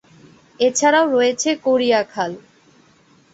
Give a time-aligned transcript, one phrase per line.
[0.59, 2.31] এছাড়া রয়েছে করিয়া খাল।